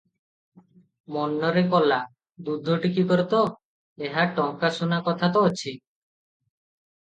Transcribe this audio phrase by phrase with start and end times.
[1.17, 1.99] ମନରେ କଲା,
[2.47, 3.43] ଦୁଧ ଟିକିକରେ ତ
[4.09, 5.79] ଏହା'ଟଙ୍କା ସୁନା କଥା ତ ଅଛି।